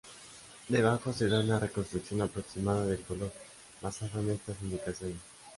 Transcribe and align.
Debajo 0.67 1.13
se 1.13 1.27
da 1.27 1.41
una 1.41 1.59
reconstrucción 1.59 2.23
aproximada 2.23 2.87
del 2.87 3.01
color, 3.03 3.31
basada 3.83 4.19
en 4.19 4.31
estas 4.31 4.59
indicaciones. 4.63 5.17